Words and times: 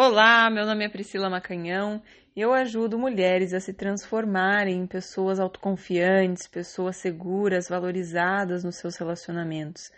Olá, 0.00 0.48
meu 0.48 0.64
nome 0.64 0.84
é 0.84 0.88
Priscila 0.88 1.28
Macanhão 1.28 2.00
e 2.36 2.40
eu 2.40 2.52
ajudo 2.52 2.96
mulheres 2.96 3.52
a 3.52 3.58
se 3.58 3.72
transformarem 3.72 4.82
em 4.82 4.86
pessoas 4.86 5.40
autoconfiantes, 5.40 6.46
pessoas 6.46 6.98
seguras, 6.98 7.68
valorizadas 7.68 8.62
nos 8.62 8.76
seus 8.76 8.96
relacionamentos. 8.96 9.90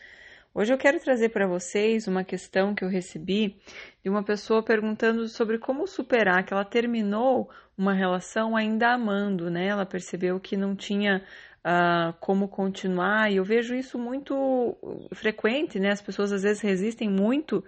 Hoje 0.55 0.73
eu 0.73 0.79
quero 0.79 0.99
trazer 0.99 1.29
para 1.29 1.47
vocês 1.47 2.09
uma 2.09 2.25
questão 2.25 2.75
que 2.75 2.83
eu 2.83 2.89
recebi 2.89 3.61
de 4.03 4.09
uma 4.09 4.23
pessoa 4.23 4.63
perguntando 4.63 5.29
sobre 5.29 5.59
como 5.59 5.87
superar 5.87 6.47
que 6.47 6.55
ela 6.55 6.65
terminou 6.65 7.51
uma 7.77 7.93
relação 7.93 8.57
ainda 8.57 8.95
amando, 8.95 9.51
né? 9.51 9.67
Ela 9.67 9.85
percebeu 9.85 10.41
que 10.41 10.57
não 10.57 10.75
tinha 10.75 11.23
uh, 11.61 12.15
como 12.21 12.49
continuar 12.49 13.31
e 13.31 13.37
eu 13.37 13.45
vejo 13.45 13.75
isso 13.75 13.99
muito 13.99 14.79
frequente, 15.13 15.79
né? 15.79 15.91
As 15.91 16.01
pessoas 16.01 16.33
às 16.33 16.43
vezes 16.43 16.63
resistem 16.63 17.11
muito 17.11 17.63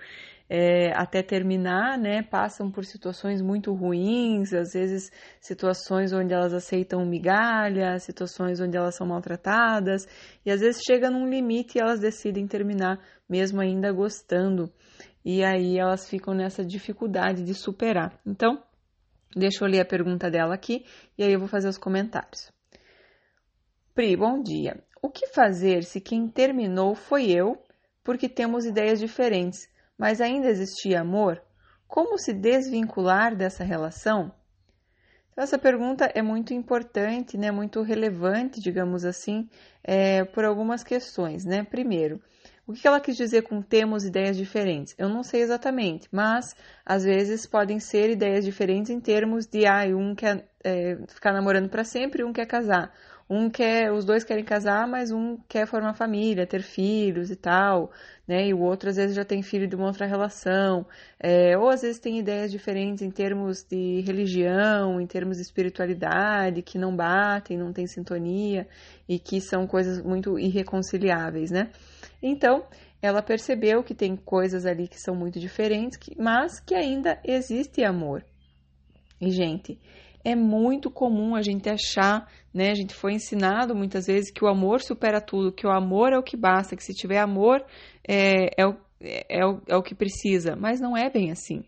é, 0.49 0.93
até 0.95 1.23
terminar, 1.23 1.99
né, 1.99 2.23
passam 2.23 2.71
por 2.71 2.85
situações 2.85 3.41
muito 3.41 3.73
ruins, 3.73 4.53
às 4.53 4.73
vezes 4.73 5.11
situações 5.41 6.13
onde 6.13 6.35
elas 6.35 6.53
aceitam 6.53 7.05
migalha, 7.07 7.99
situações 7.99 8.61
onde 8.61 8.77
elas 8.77 8.95
são 8.95 9.07
maltratadas, 9.07 10.07
e 10.45 10.51
às 10.51 10.61
vezes 10.61 10.83
chega 10.87 11.11
num 11.11 11.29
limite 11.29 11.79
e 11.79 11.81
elas 11.81 12.01
decidem 12.01 12.47
terminar, 12.47 12.99
mesmo 13.29 13.61
ainda 13.61 13.93
gostando, 13.93 14.73
e 15.25 15.45
aí 15.45 15.79
elas 15.79 16.09
ficam 16.09 16.35
nessa 16.35 16.65
dificuldade 16.65 17.45
de 17.45 17.55
superar. 17.55 18.21
Então, 18.27 18.63
deixa 19.35 19.65
eu 19.65 19.69
ler 19.69 19.81
a 19.81 19.85
pergunta 19.85 20.31
dela 20.31 20.55
aqui 20.55 20.85
e 21.17 21.23
aí 21.23 21.33
eu 21.33 21.39
vou 21.39 21.49
fazer 21.49 21.69
os 21.69 21.79
comentários. 21.79 22.53
Pri, 23.95 24.17
bom 24.17 24.43
dia. 24.43 24.83
O 25.03 25.11
que 25.11 25.27
fazer 25.27 25.85
se 25.85 26.01
quem 26.01 26.29
terminou 26.29 26.95
foi 26.95 27.31
eu, 27.31 27.63
porque 28.03 28.29
temos 28.29 28.65
ideias 28.65 28.99
diferentes? 28.99 29.69
Mas 30.03 30.21
ainda 30.21 30.49
existia 30.49 31.01
amor? 31.01 31.41
Como 31.87 32.19
se 32.19 32.33
desvincular 32.33 33.37
dessa 33.37 33.63
relação? 33.63 34.33
Então, 35.31 35.45
essa 35.45 35.57
pergunta 35.57 36.11
é 36.13 36.21
muito 36.21 36.53
importante, 36.53 37.39
né, 37.39 37.53
muito 37.53 37.81
relevante, 37.83 38.61
digamos 38.61 39.05
assim, 39.05 39.49
é, 39.85 40.25
por 40.25 40.45
algumas 40.45 40.83
questões. 40.83 41.45
Né? 41.45 41.63
Primeiro, 41.63 42.21
o 42.67 42.73
que 42.73 42.85
ela 42.85 42.99
quis 42.99 43.17
dizer 43.17 43.43
com 43.43 43.63
temos 43.63 44.05
ideias 44.05 44.37
diferentes? 44.37 44.93
Eu 44.99 45.09
não 45.09 45.23
sei 45.23 45.41
exatamente, 45.41 46.09
mas 46.11 46.57
às 46.85 47.05
vezes 47.05 47.47
podem 47.47 47.79
ser 47.79 48.11
ideias 48.11 48.45
diferentes 48.45 48.91
em 48.91 48.99
termos 48.99 49.47
de 49.47 49.67
ah, 49.67 49.85
um 49.97 50.17
quer 50.17 50.49
é, 50.65 50.97
ficar 51.07 51.33
namorando 51.33 51.69
para 51.69 51.85
sempre 51.85 52.23
e 52.23 52.25
um 52.25 52.33
quer 52.33 52.47
casar. 52.47 52.93
Um 53.29 53.49
quer, 53.49 53.93
os 53.93 54.05
dois 54.05 54.25
querem 54.25 54.45
casar, 54.45 54.87
mas 54.87 55.11
um 55.11 55.39
quer 55.49 55.67
formar 55.67 55.95
família, 55.95 56.47
ter 56.47 56.63
filhos 56.63 57.31
e 57.31 57.37
tal, 57.37 57.91
né? 58.27 58.47
E 58.49 58.55
o 58.55 58.61
outro 58.61 58.91
às 58.91 58.97
vezes 58.97 59.17
já 59.17 59.25
tem 59.25 59.43
filho 59.43 59.67
de 59.67 59.75
uma 59.75 59.87
outra 59.87 60.07
relação, 60.07 60.87
é, 61.19 61.57
ou 61.57 61.69
às 61.69 61.83
vezes 61.83 61.99
tem 61.99 62.19
ideias 62.19 62.51
diferentes 62.51 63.03
em 63.03 63.11
termos 63.11 63.65
de 63.65 64.01
religião, 64.03 65.01
em 65.01 65.07
termos 65.07 65.37
de 65.37 65.43
espiritualidade, 65.43 66.63
que 66.63 66.79
não 66.79 66.95
batem, 66.95 67.57
não 67.57 67.73
tem 67.73 67.87
sintonia 67.87 68.67
e 69.09 69.19
que 69.19 69.41
são 69.41 69.67
coisas 69.67 70.03
muito 70.03 70.39
irreconciliáveis, 70.39 71.51
né? 71.51 71.71
Então, 72.23 72.65
ela 73.03 73.21
percebeu 73.21 73.83
que 73.83 73.95
tem 73.95 74.15
coisas 74.15 74.65
ali 74.65 74.87
que 74.87 75.01
são 75.01 75.15
muito 75.15 75.41
diferentes, 75.41 75.99
mas 76.17 76.61
que 76.61 76.75
ainda 76.75 77.19
existe 77.25 77.83
amor. 77.85 78.25
E, 79.21 79.31
gente, 79.31 79.79
é 80.25 80.35
muito 80.35 80.91
comum 80.91 81.35
a 81.35 81.43
gente 81.43 81.69
achar, 81.69 82.29
né? 82.53 82.71
A 82.71 82.75
gente 82.75 82.95
foi 82.95 83.15
ensinado 83.15 83.75
muitas 83.75 84.07
vezes 84.07 84.31
que 84.31 84.45
o 84.45 84.49
amor 84.49 84.81
supera 84.81 85.21
tudo, 85.21 85.53
que 85.53 85.67
o 85.67 85.71
amor 85.71 86.13
é 86.13 86.19
o 86.19 86.23
que 86.23 86.37
basta, 86.37 86.77
que 86.77 86.85
se 86.85 86.95
tiver 86.95 87.19
amor 87.19 87.65
é, 88.07 88.61
é, 88.61 88.67
o, 88.67 88.77
é, 89.01 89.47
o, 89.47 89.61
é 89.67 89.77
o 89.77 89.83
que 89.83 89.95
precisa. 89.95 90.57
Mas 90.57 90.81
não 90.81 90.97
é 90.97 91.11
bem 91.11 91.31
assim. 91.31 91.65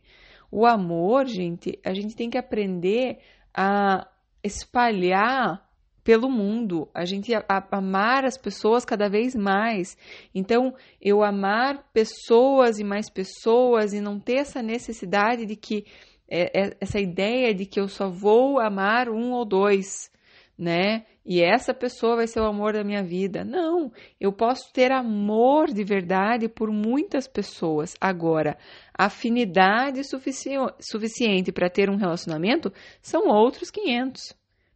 O 0.50 0.66
amor, 0.66 1.26
gente, 1.26 1.78
a 1.84 1.92
gente 1.92 2.14
tem 2.14 2.30
que 2.30 2.38
aprender 2.38 3.18
a 3.52 4.06
espalhar 4.42 5.64
pelo 6.04 6.30
mundo, 6.30 6.86
a 6.94 7.06
gente 7.06 7.34
a, 7.34 7.42
a, 7.48 7.66
amar 7.78 8.26
as 8.26 8.36
pessoas 8.36 8.84
cada 8.84 9.08
vez 9.08 9.34
mais. 9.34 9.96
Então, 10.34 10.74
eu 11.00 11.24
amar 11.24 11.82
pessoas 11.94 12.78
e 12.78 12.84
mais 12.84 13.08
pessoas 13.08 13.94
e 13.94 14.00
não 14.00 14.20
ter 14.20 14.36
essa 14.36 14.62
necessidade 14.62 15.46
de 15.46 15.56
que 15.56 15.86
é, 16.28 16.60
é, 16.60 16.76
essa 16.80 16.98
ideia 16.98 17.54
de 17.54 17.66
que 17.66 17.78
eu 17.78 17.88
só 17.88 18.08
vou 18.08 18.58
amar 18.58 19.08
um 19.08 19.32
ou 19.32 19.44
dois, 19.44 20.10
né? 20.58 21.04
E 21.26 21.42
essa 21.42 21.72
pessoa 21.72 22.16
vai 22.16 22.26
ser 22.26 22.40
o 22.40 22.46
amor 22.46 22.74
da 22.74 22.84
minha 22.84 23.02
vida. 23.02 23.44
Não, 23.44 23.90
eu 24.20 24.32
posso 24.32 24.70
ter 24.72 24.92
amor 24.92 25.68
de 25.72 25.82
verdade 25.82 26.48
por 26.48 26.70
muitas 26.70 27.26
pessoas. 27.26 27.94
Agora, 28.00 28.56
afinidade 28.96 30.04
sufici 30.04 30.50
suficiente 30.78 31.50
para 31.50 31.70
ter 31.70 31.88
um 31.88 31.96
relacionamento 31.96 32.72
são 33.00 33.28
outros 33.28 33.70
500, 33.70 34.34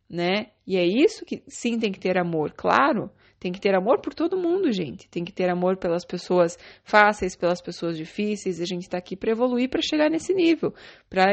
né? 0.09 0.47
E 0.67 0.77
é 0.77 0.85
isso 0.85 1.25
que 1.25 1.43
sim 1.49 1.79
tem 1.79 1.93
que 1.93 2.01
ter 2.01 2.17
amor, 2.17 2.53
claro. 2.53 3.11
Tem 3.41 3.53
que 3.53 3.61
ter 3.61 3.75
amor 3.75 4.01
por 4.01 4.15
todo 4.15 4.37
mundo, 4.37 4.73
gente. 4.73 5.09
Tem 5.09 5.25
que 5.25 5.33
ter 5.33 5.49
amor 5.49 5.77
pelas 5.77 6.05
pessoas 6.05 6.59
fáceis, 6.83 7.37
pelas 7.37 7.61
pessoas 7.61 7.97
difíceis. 7.97 8.61
A 8.61 8.65
gente 8.65 8.83
está 8.83 8.99
aqui 8.99 9.17
para 9.17 9.31
evoluir, 9.31 9.69
para 9.69 9.81
chegar 9.83 10.11
nesse 10.11 10.35
nível, 10.35 10.75
para 11.09 11.27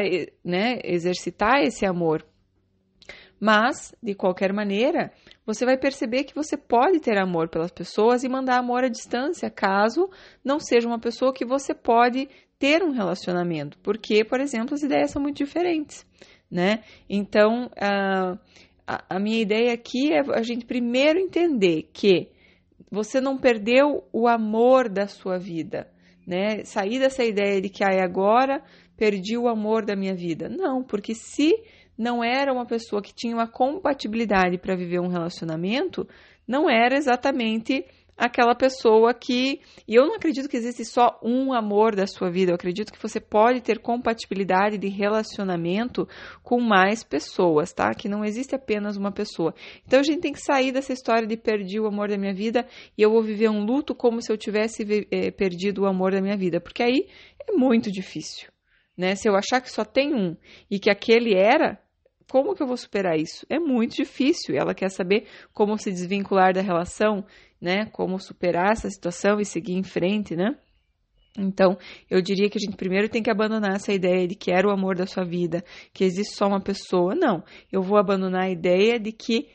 né, 0.44 0.78
exercitar 0.84 1.62
esse 1.62 1.84
amor. 1.84 2.24
Mas, 3.38 3.94
de 4.02 4.14
qualquer 4.14 4.52
maneira, 4.52 5.12
você 5.44 5.66
vai 5.66 5.76
perceber 5.76 6.24
que 6.24 6.34
você 6.34 6.56
pode 6.56 7.00
ter 7.00 7.18
amor 7.18 7.48
pelas 7.48 7.70
pessoas 7.70 8.24
e 8.24 8.28
mandar 8.28 8.58
amor 8.58 8.84
à 8.84 8.88
distância, 8.88 9.50
caso 9.50 10.08
não 10.42 10.58
seja 10.58 10.88
uma 10.88 10.98
pessoa 10.98 11.34
que 11.34 11.44
você 11.44 11.74
pode 11.74 12.28
ter 12.58 12.82
um 12.82 12.92
relacionamento. 12.92 13.78
Porque, 13.80 14.24
por 14.24 14.40
exemplo, 14.40 14.74
as 14.74 14.82
ideias 14.82 15.10
são 15.10 15.20
muito 15.20 15.36
diferentes, 15.36 16.06
né? 16.50 16.82
Então, 17.10 17.66
uh, 17.66 18.38
a, 18.86 19.18
minha 19.18 19.40
ideia 19.40 19.72
aqui 19.72 20.12
é 20.12 20.20
a 20.20 20.42
gente 20.42 20.64
primeiro 20.64 21.18
entender 21.18 21.90
que 21.92 22.28
você 22.90 23.20
não 23.20 23.36
perdeu 23.36 24.04
o 24.12 24.28
amor 24.28 24.88
da 24.88 25.08
sua 25.08 25.38
vida, 25.38 25.90
né? 26.26 26.64
Sair 26.64 27.00
dessa 27.00 27.24
ideia 27.24 27.60
de 27.60 27.68
que 27.68 27.82
ah, 27.82 28.04
agora 28.04 28.62
perdi 28.96 29.36
o 29.36 29.48
amor 29.48 29.84
da 29.84 29.96
minha 29.96 30.14
vida. 30.14 30.48
Não, 30.48 30.84
porque 30.84 31.14
se 31.14 31.52
não 31.98 32.22
era 32.22 32.52
uma 32.52 32.64
pessoa 32.64 33.02
que 33.02 33.14
tinha 33.14 33.34
uma 33.34 33.48
compatibilidade 33.48 34.56
para 34.58 34.76
viver 34.76 35.00
um 35.00 35.08
relacionamento, 35.08 36.06
não 36.46 36.70
era 36.70 36.96
exatamente 36.96 37.84
aquela 38.16 38.54
pessoa 38.54 39.12
que. 39.12 39.60
E 39.86 39.94
eu 39.94 40.06
não 40.06 40.14
acredito 40.14 40.48
que 40.48 40.56
existe 40.56 40.84
só 40.84 41.20
um 41.22 41.52
amor 41.52 41.94
da 41.94 42.06
sua 42.06 42.30
vida, 42.30 42.50
eu 42.50 42.54
acredito 42.54 42.92
que 42.92 43.02
você 43.02 43.20
pode 43.20 43.60
ter 43.60 43.78
compatibilidade 43.78 44.78
de 44.78 44.88
relacionamento 44.88 46.08
com 46.42 46.60
mais 46.60 47.04
pessoas, 47.04 47.72
tá? 47.72 47.92
Que 47.94 48.08
não 48.08 48.24
existe 48.24 48.54
apenas 48.54 48.96
uma 48.96 49.12
pessoa. 49.12 49.54
Então 49.86 50.00
a 50.00 50.02
gente 50.02 50.20
tem 50.20 50.32
que 50.32 50.40
sair 50.40 50.72
dessa 50.72 50.92
história 50.92 51.26
de 51.26 51.36
perdi 51.36 51.78
o 51.78 51.86
amor 51.86 52.08
da 52.08 52.16
minha 52.16 52.34
vida 52.34 52.66
e 52.96 53.02
eu 53.02 53.10
vou 53.10 53.22
viver 53.22 53.50
um 53.50 53.64
luto 53.64 53.94
como 53.94 54.22
se 54.22 54.32
eu 54.32 54.36
tivesse 54.38 55.06
é, 55.10 55.30
perdido 55.30 55.82
o 55.82 55.86
amor 55.86 56.12
da 56.12 56.20
minha 56.20 56.36
vida, 56.36 56.60
porque 56.60 56.82
aí 56.82 57.06
é 57.46 57.52
muito 57.52 57.90
difícil. 57.90 58.48
Né? 58.96 59.14
Se 59.14 59.28
eu 59.28 59.36
achar 59.36 59.60
que 59.60 59.70
só 59.70 59.84
tem 59.84 60.14
um 60.14 60.36
e 60.70 60.78
que 60.78 60.88
aquele 60.88 61.34
era, 61.34 61.78
como 62.30 62.54
que 62.54 62.62
eu 62.62 62.66
vou 62.66 62.76
superar 62.76 63.18
isso? 63.18 63.46
É 63.48 63.58
muito 63.58 63.94
difícil. 63.94 64.56
Ela 64.56 64.74
quer 64.74 64.90
saber 64.90 65.26
como 65.52 65.78
se 65.78 65.90
desvincular 65.90 66.52
da 66.52 66.60
relação, 66.60 67.24
né? 67.60 67.86
Como 67.86 68.18
superar 68.18 68.72
essa 68.72 68.88
situação 68.90 69.40
e 69.40 69.44
seguir 69.44 69.74
em 69.74 69.82
frente, 69.82 70.36
né? 70.36 70.56
Então, 71.38 71.76
eu 72.10 72.22
diria 72.22 72.48
que 72.48 72.58
a 72.58 72.60
gente 72.60 72.76
primeiro 72.76 73.08
tem 73.08 73.22
que 73.22 73.30
abandonar 73.30 73.76
essa 73.76 73.92
ideia 73.92 74.26
de 74.26 74.34
que 74.34 74.50
era 74.50 74.66
o 74.66 74.72
amor 74.72 74.96
da 74.96 75.06
sua 75.06 75.24
vida, 75.24 75.62
que 75.92 76.04
existe 76.04 76.34
só 76.34 76.46
uma 76.46 76.60
pessoa. 76.60 77.14
Não, 77.14 77.44
eu 77.70 77.82
vou 77.82 77.98
abandonar 77.98 78.44
a 78.44 78.50
ideia 78.50 78.98
de 78.98 79.12
que 79.12 79.48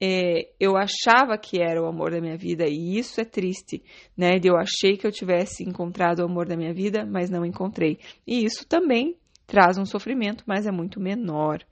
é, 0.00 0.50
eu 0.60 0.76
achava 0.76 1.38
que 1.38 1.60
era 1.60 1.82
o 1.82 1.86
amor 1.86 2.10
da 2.10 2.20
minha 2.20 2.36
vida 2.36 2.66
e 2.66 2.98
isso 2.98 3.20
é 3.20 3.24
triste, 3.24 3.82
né? 4.16 4.38
De 4.38 4.48
eu 4.48 4.56
achei 4.56 4.96
que 4.96 5.06
eu 5.06 5.12
tivesse 5.12 5.62
encontrado 5.64 6.20
o 6.20 6.24
amor 6.24 6.46
da 6.46 6.56
minha 6.56 6.72
vida, 6.72 7.04
mas 7.04 7.30
não 7.30 7.44
encontrei. 7.44 7.98
E 8.26 8.44
isso 8.44 8.66
também 8.66 9.16
traz 9.46 9.78
um 9.78 9.84
sofrimento, 9.84 10.44
mas 10.46 10.66
é 10.66 10.72
muito 10.72 11.00
menor, 11.00 11.62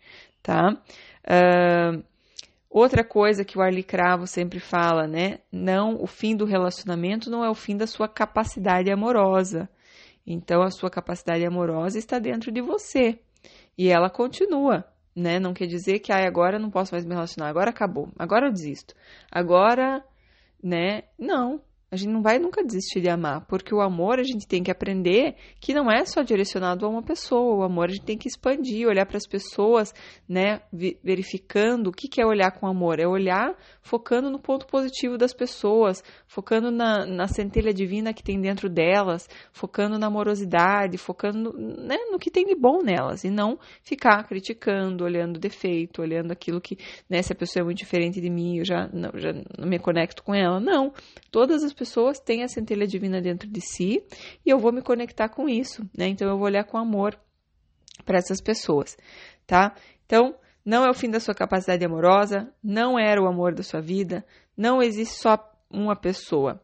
tá? 0.42 0.80
Uh, 1.26 2.02
outra 2.74 3.04
coisa 3.04 3.44
que 3.44 3.56
o 3.56 3.62
Arli 3.62 3.84
Cravo 3.84 4.26
sempre 4.26 4.58
fala, 4.58 5.06
né? 5.06 5.38
Não, 5.50 5.96
o 6.02 6.06
fim 6.08 6.36
do 6.36 6.44
relacionamento 6.44 7.30
não 7.30 7.44
é 7.44 7.48
o 7.48 7.54
fim 7.54 7.76
da 7.76 7.86
sua 7.86 8.08
capacidade 8.08 8.90
amorosa. 8.90 9.68
Então, 10.26 10.60
a 10.60 10.70
sua 10.70 10.90
capacidade 10.90 11.44
amorosa 11.46 11.98
está 11.98 12.18
dentro 12.18 12.50
de 12.50 12.60
você. 12.60 13.20
E 13.78 13.88
ela 13.88 14.10
continua, 14.10 14.84
né? 15.14 15.38
Não 15.38 15.54
quer 15.54 15.66
dizer 15.66 16.00
que 16.00 16.12
ah, 16.12 16.26
agora 16.26 16.58
não 16.58 16.70
posso 16.70 16.92
mais 16.92 17.04
me 17.04 17.14
relacionar, 17.14 17.48
agora 17.48 17.70
acabou, 17.70 18.08
agora 18.18 18.46
eu 18.46 18.52
desisto. 18.52 18.94
Agora, 19.30 20.04
né? 20.62 21.02
Não. 21.16 21.60
A 21.94 21.96
gente 21.96 22.12
não 22.12 22.22
vai 22.22 22.40
nunca 22.40 22.64
desistir 22.64 23.00
de 23.00 23.08
amar, 23.08 23.46
porque 23.46 23.72
o 23.72 23.80
amor 23.80 24.18
a 24.18 24.24
gente 24.24 24.48
tem 24.48 24.64
que 24.64 24.70
aprender 24.70 25.36
que 25.60 25.72
não 25.72 25.88
é 25.90 26.04
só 26.04 26.22
direcionado 26.22 26.84
a 26.84 26.88
uma 26.88 27.02
pessoa, 27.02 27.58
o 27.58 27.62
amor 27.62 27.88
a 27.88 27.92
gente 27.92 28.04
tem 28.04 28.18
que 28.18 28.26
expandir, 28.26 28.88
olhar 28.88 29.06
para 29.06 29.16
as 29.16 29.26
pessoas, 29.26 29.94
né, 30.28 30.60
verificando 31.02 31.88
o 31.88 31.92
que 31.92 32.20
é 32.20 32.26
olhar 32.26 32.50
com 32.50 32.66
amor, 32.66 32.98
é 32.98 33.06
olhar 33.06 33.56
focando 33.80 34.28
no 34.28 34.40
ponto 34.40 34.66
positivo 34.66 35.16
das 35.16 35.32
pessoas, 35.32 36.02
focando 36.26 36.70
na, 36.70 37.06
na 37.06 37.28
centelha 37.28 37.72
divina 37.72 38.12
que 38.12 38.24
tem 38.24 38.40
dentro 38.40 38.68
delas, 38.68 39.28
focando 39.52 39.96
na 39.96 40.08
amorosidade, 40.08 40.98
focando 40.98 41.52
né, 41.56 41.96
no 42.10 42.18
que 42.18 42.30
tem 42.30 42.44
de 42.44 42.56
bom 42.56 42.82
nelas, 42.82 43.22
e 43.22 43.30
não 43.30 43.56
ficar 43.82 44.24
criticando, 44.24 45.04
olhando 45.04 45.38
defeito, 45.38 46.02
olhando 46.02 46.32
aquilo 46.32 46.60
que, 46.60 46.76
né, 47.08 47.22
se 47.22 47.32
a 47.32 47.36
pessoa 47.36 47.62
é 47.62 47.64
muito 47.64 47.78
diferente 47.78 48.20
de 48.20 48.28
mim, 48.28 48.58
eu 48.58 48.64
já 48.64 48.88
não, 48.92 49.10
já 49.14 49.32
não 49.32 49.68
me 49.68 49.78
conecto 49.78 50.24
com 50.24 50.34
ela, 50.34 50.58
não, 50.58 50.92
todas 51.30 51.62
as 51.62 51.72
pessoas 51.72 51.83
pessoas 51.84 52.18
têm 52.18 52.42
a 52.42 52.48
centelha 52.48 52.86
divina 52.86 53.20
dentro 53.20 53.46
de 53.46 53.60
si 53.60 54.02
e 54.44 54.48
eu 54.48 54.58
vou 54.58 54.72
me 54.72 54.80
conectar 54.80 55.28
com 55.28 55.46
isso, 55.46 55.82
né? 55.96 56.08
Então 56.08 56.26
eu 56.26 56.38
vou 56.38 56.46
olhar 56.46 56.64
com 56.64 56.78
amor 56.78 57.18
para 58.06 58.16
essas 58.16 58.40
pessoas, 58.40 58.96
tá? 59.46 59.74
Então, 60.06 60.34
não 60.64 60.82
é 60.82 60.90
o 60.90 60.94
fim 60.94 61.10
da 61.10 61.20
sua 61.20 61.34
capacidade 61.34 61.84
amorosa, 61.84 62.50
não 62.62 62.98
era 62.98 63.22
o 63.22 63.28
amor 63.28 63.54
da 63.54 63.62
sua 63.62 63.82
vida, 63.82 64.24
não 64.56 64.82
existe 64.82 65.16
só 65.16 65.38
uma 65.70 65.94
pessoa. 65.94 66.58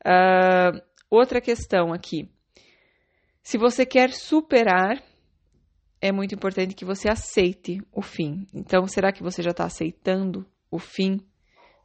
Uh, 0.00 0.80
outra 1.10 1.40
questão 1.40 1.92
aqui. 1.92 2.30
Se 3.42 3.58
você 3.58 3.84
quer 3.84 4.12
superar, 4.12 5.02
é 6.00 6.10
muito 6.10 6.34
importante 6.34 6.74
que 6.74 6.86
você 6.86 7.10
aceite 7.10 7.82
o 7.92 8.00
fim. 8.00 8.46
Então, 8.54 8.86
será 8.86 9.12
que 9.12 9.22
você 9.22 9.42
já 9.42 9.50
está 9.50 9.64
aceitando 9.64 10.46
o 10.70 10.78
fim? 10.78 11.20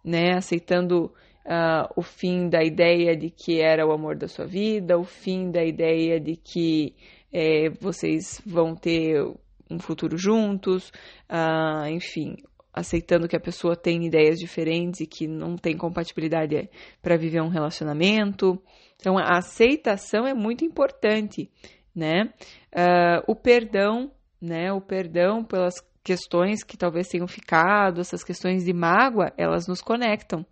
Né? 0.04 0.34
Aceitando 0.38 1.14
uh, 1.46 1.92
o 1.96 2.02
fim 2.02 2.50
da 2.50 2.64
ideia 2.64 3.16
de 3.16 3.30
que 3.30 3.62
era 3.62 3.86
o 3.86 3.92
amor 3.92 4.16
da 4.16 4.28
sua 4.28 4.46
vida, 4.46 4.98
o 4.98 5.04
fim 5.04 5.52
da 5.52 5.64
ideia 5.64 6.20
de 6.20 6.36
que 6.36 6.96
é, 7.32 7.70
vocês 7.82 8.42
vão 8.46 8.76
ter 8.76 9.22
um 9.70 9.80
futuro 9.80 10.18
juntos, 10.18 10.92
uh, 11.30 11.88
enfim, 11.88 12.36
aceitando 12.74 13.28
que 13.28 13.36
a 13.36 13.40
pessoa 13.40 13.76
tem 13.76 14.06
ideias 14.06 14.38
diferentes 14.38 15.02
e 15.02 15.08
que 15.08 15.28
não 15.28 15.56
tem 15.56 15.78
compatibilidade 15.78 16.70
para 17.02 17.18
viver 17.18 17.42
um 17.42 17.50
relacionamento. 17.50 18.62
Então, 18.96 19.18
a 19.18 19.38
aceitação 19.38 20.26
é 20.26 20.34
muito 20.34 20.64
importante, 20.64 21.50
né? 21.96 22.34
Uh, 22.74 23.24
o 23.28 23.36
perdão, 23.36 24.12
né? 24.42 24.72
O 24.72 24.82
perdão 24.82 25.44
pelas 25.44 25.76
questões 26.04 26.64
que 26.64 26.78
talvez 26.78 27.08
tenham 27.08 27.28
ficado, 27.28 28.02
essas 28.02 28.24
questões 28.24 28.66
de 28.66 28.74
mágoa, 28.74 29.32
elas 29.38 29.68
nos 29.68 29.82
conectam. 29.82 30.46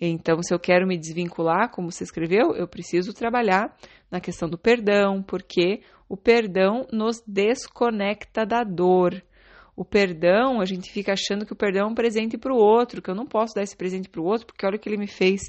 Então, 0.00 0.40
se 0.42 0.54
eu 0.54 0.60
quero 0.60 0.86
me 0.86 0.96
desvincular, 0.96 1.70
como 1.70 1.90
você 1.90 2.04
escreveu, 2.04 2.54
eu 2.54 2.68
preciso 2.68 3.12
trabalhar 3.12 3.76
na 4.10 4.20
questão 4.20 4.48
do 4.48 4.56
perdão, 4.56 5.22
porque 5.22 5.82
o 6.08 6.16
perdão 6.16 6.86
nos 6.92 7.20
desconecta 7.26 8.46
da 8.46 8.62
dor. 8.62 9.22
O 9.74 9.84
perdão, 9.84 10.60
a 10.60 10.64
gente 10.64 10.90
fica 10.90 11.12
achando 11.12 11.44
que 11.44 11.52
o 11.52 11.56
perdão 11.56 11.88
é 11.88 11.90
um 11.90 11.94
presente 11.94 12.38
para 12.38 12.52
o 12.52 12.56
outro, 12.56 13.02
que 13.02 13.10
eu 13.10 13.14
não 13.14 13.26
posso 13.26 13.54
dar 13.54 13.62
esse 13.62 13.76
presente 13.76 14.08
para 14.08 14.20
o 14.20 14.24
outro 14.24 14.46
porque 14.46 14.64
olha 14.64 14.76
o 14.76 14.78
que 14.78 14.88
ele 14.88 14.96
me 14.96 15.06
fez. 15.06 15.40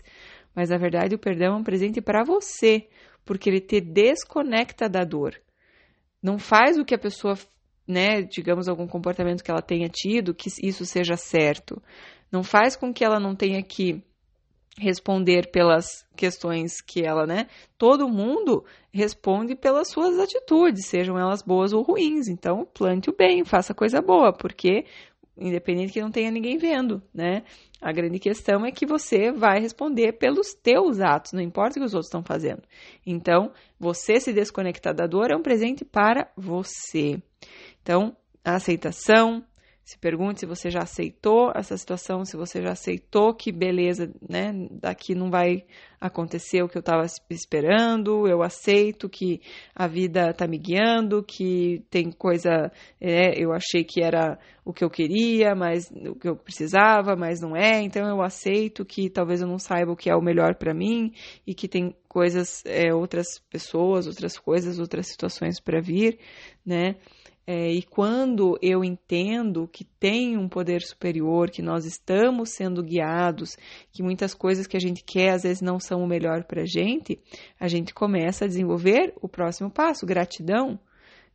Mas 0.55 0.69
na 0.69 0.77
verdade, 0.77 1.15
o 1.15 1.19
perdão 1.19 1.55
é 1.55 1.57
um 1.57 1.63
presente 1.63 2.01
para 2.01 2.23
você, 2.23 2.87
porque 3.25 3.49
ele 3.49 3.61
te 3.61 3.79
desconecta 3.79 4.89
da 4.89 5.03
dor. 5.03 5.39
Não 6.21 6.37
faz 6.37 6.77
o 6.77 6.85
que 6.85 6.93
a 6.93 6.99
pessoa, 6.99 7.37
né, 7.87 8.21
digamos, 8.21 8.67
algum 8.67 8.87
comportamento 8.87 9.43
que 9.43 9.49
ela 9.49 9.61
tenha 9.61 9.87
tido, 9.89 10.33
que 10.33 10.49
isso 10.61 10.85
seja 10.85 11.15
certo. 11.15 11.81
Não 12.31 12.43
faz 12.43 12.75
com 12.75 12.93
que 12.93 13.03
ela 13.03 13.19
não 13.19 13.35
tenha 13.35 13.63
que 13.63 14.03
responder 14.77 15.51
pelas 15.51 16.05
questões 16.15 16.81
que 16.81 17.05
ela, 17.05 17.25
né? 17.25 17.47
Todo 17.77 18.07
mundo 18.07 18.63
responde 18.91 19.55
pelas 19.55 19.89
suas 19.89 20.17
atitudes, 20.19 20.87
sejam 20.87 21.17
elas 21.17 21.41
boas 21.41 21.73
ou 21.73 21.81
ruins. 21.81 22.27
Então, 22.27 22.67
plante 22.73 23.09
o 23.09 23.15
bem, 23.15 23.43
faça 23.43 23.73
coisa 23.73 24.01
boa, 24.01 24.31
porque 24.31 24.85
independente 25.37 25.93
que 25.93 26.01
não 26.01 26.11
tenha 26.11 26.31
ninguém 26.31 26.57
vendo, 26.57 27.01
né? 27.13 27.43
A 27.81 27.93
grande 27.93 28.19
questão 28.19 28.65
é 28.65 28.71
que 28.71 28.85
você 28.85 29.31
vai 29.31 29.59
responder 29.59 30.13
pelos 30.13 30.53
teus 30.53 30.99
atos, 30.99 31.31
não 31.31 31.41
importa 31.41 31.79
o 31.79 31.81
que 31.81 31.85
os 31.85 31.93
outros 31.93 32.07
estão 32.07 32.21
fazendo. 32.21 32.61
Então, 33.05 33.51
você 33.79 34.19
se 34.19 34.33
desconectar 34.33 34.93
da 34.93 35.07
dor 35.07 35.31
é 35.31 35.35
um 35.35 35.41
presente 35.41 35.85
para 35.85 36.29
você. 36.35 37.21
Então, 37.81 38.15
a 38.43 38.55
aceitação, 38.55 39.43
se 39.89 39.97
pergunte 39.97 40.41
se 40.41 40.45
você 40.45 40.69
já 40.69 40.81
aceitou 40.81 41.51
essa 41.55 41.75
situação, 41.75 42.23
se 42.23 42.37
você 42.37 42.61
já 42.61 42.73
aceitou 42.73 43.33
que 43.33 43.51
beleza, 43.51 44.13
né? 44.29 44.53
Daqui 44.69 45.15
não 45.15 45.31
vai 45.31 45.65
acontecer 45.99 46.61
o 46.61 46.69
que 46.69 46.77
eu 46.77 46.81
estava 46.81 47.03
esperando, 47.27 48.27
eu 48.27 48.43
aceito 48.43 49.09
que 49.09 49.41
a 49.73 49.87
vida 49.87 50.29
está 50.29 50.47
me 50.47 50.59
guiando, 50.59 51.23
que 51.23 51.83
tem 51.89 52.11
coisa, 52.11 52.71
é, 53.01 53.43
eu 53.43 53.51
achei 53.51 53.83
que 53.83 53.99
era 53.99 54.37
o 54.63 54.71
que 54.71 54.83
eu 54.83 54.91
queria, 54.91 55.55
mas 55.55 55.89
o 55.89 56.13
que 56.13 56.29
eu 56.29 56.35
precisava, 56.35 57.15
mas 57.15 57.41
não 57.41 57.55
é, 57.55 57.81
então 57.81 58.07
eu 58.07 58.21
aceito 58.21 58.85
que 58.85 59.09
talvez 59.09 59.41
eu 59.41 59.47
não 59.47 59.57
saiba 59.57 59.91
o 59.91 59.97
que 59.97 60.07
é 60.07 60.15
o 60.15 60.21
melhor 60.21 60.53
para 60.53 60.71
mim 60.71 61.11
e 61.47 61.55
que 61.55 61.67
tem 61.67 61.95
coisas, 62.07 62.63
é, 62.63 62.93
outras 62.93 63.39
pessoas, 63.49 64.05
outras 64.05 64.37
coisas, 64.37 64.77
outras 64.77 65.07
situações 65.07 65.59
para 65.59 65.81
vir, 65.81 66.19
né? 66.63 66.95
É, 67.45 67.71
e 67.71 67.81
quando 67.81 68.59
eu 68.61 68.83
entendo 68.83 69.67
que 69.67 69.83
tem 69.83 70.37
um 70.37 70.47
poder 70.47 70.81
superior, 70.81 71.49
que 71.49 71.61
nós 71.61 71.85
estamos 71.85 72.51
sendo 72.51 72.83
guiados, 72.83 73.57
que 73.91 74.03
muitas 74.03 74.35
coisas 74.35 74.67
que 74.67 74.77
a 74.77 74.79
gente 74.79 75.03
quer 75.03 75.31
às 75.31 75.43
vezes 75.43 75.61
não 75.61 75.79
são 75.79 76.03
o 76.03 76.07
melhor 76.07 76.43
para 76.43 76.61
a 76.61 76.65
gente, 76.65 77.19
a 77.59 77.67
gente 77.67 77.93
começa 77.93 78.45
a 78.45 78.47
desenvolver 78.47 79.13
o 79.21 79.27
próximo 79.27 79.71
passo, 79.71 80.05
gratidão. 80.05 80.79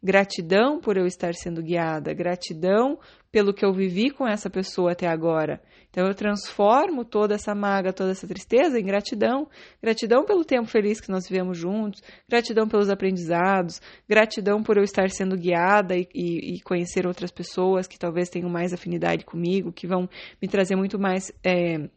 Gratidão 0.05 0.79
por 0.79 0.99
eu 0.99 1.06
estar 1.06 1.33
sendo 1.33 1.62
guiada, 1.62 2.12
gratidão 2.12 2.99
pelo 3.33 3.55
que 3.55 3.65
eu 3.65 3.73
vivi 3.73 4.11
com 4.11 4.29
essa 4.29 4.51
pessoa 4.51 4.93
até 4.93 5.09
agora. 5.09 5.62
Então 5.89 6.06
eu 6.06 6.15
transformo 6.15 7.06
toda 7.06 7.37
essa 7.37 7.55
mágoa, 7.55 7.91
toda 7.91 8.11
essa 8.11 8.27
tristeza 8.27 8.79
em 8.79 8.85
gratidão. 8.85 9.49
Gratidão 9.83 10.27
pelo 10.27 10.45
tempo 10.45 10.67
feliz 10.67 11.01
que 11.01 11.11
nós 11.11 11.27
vivemos 11.27 11.56
juntos, 11.56 12.03
gratidão 12.29 12.69
pelos 12.69 12.91
aprendizados, 12.91 13.81
gratidão 14.06 14.62
por 14.62 14.77
eu 14.77 14.85
estar 14.85 15.09
sendo 15.09 15.39
guiada 15.39 15.97
e, 15.97 16.06
e, 16.15 16.56
e 16.56 16.61
conhecer 16.61 17.06
outras 17.06 17.31
pessoas 17.31 17.87
que 17.87 17.99
talvez 17.99 18.29
tenham 18.29 18.51
mais 18.51 18.75
afinidade 18.75 19.25
comigo, 19.25 19.73
que 19.73 19.87
vão 19.87 20.06
me 20.43 20.49
trazer 20.49 20.77
muito 20.77 20.99
mais. 20.99 21.33
É, 21.43 21.89